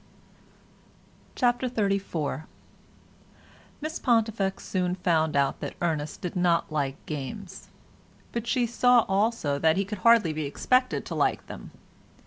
CHAPTER 1.35 1.69
XXXIV 1.69 2.45
Miss 3.81 3.99
Pontifex 3.99 4.65
soon 4.67 4.95
found 4.95 5.35
out 5.35 5.59
that 5.59 5.75
Ernest 5.79 6.21
did 6.21 6.35
not 6.35 6.71
like 6.71 7.05
games, 7.05 7.67
but 8.31 8.47
she 8.47 8.65
saw 8.65 9.05
also 9.07 9.59
that 9.59 9.77
he 9.77 9.85
could 9.85 9.99
hardly 9.99 10.33
be 10.33 10.45
expected 10.47 11.05
to 11.05 11.13
like 11.13 11.45
them. 11.45 11.69